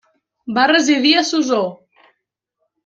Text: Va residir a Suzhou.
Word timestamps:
Va 0.57 0.63
residir 0.71 1.13
a 1.21 1.25
Suzhou. 1.31 1.71